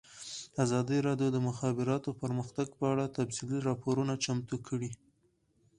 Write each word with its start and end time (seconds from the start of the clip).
ازادي 0.63 0.97
راډیو 1.07 1.29
د 1.31 1.33
د 1.35 1.37
مخابراتو 1.47 2.09
پرمختګ 2.21 2.67
په 2.79 2.85
اړه 2.91 3.05
تفصیلي 3.17 3.59
راپور 3.69 3.95
چمتو 4.23 4.57
کړی. 4.67 4.91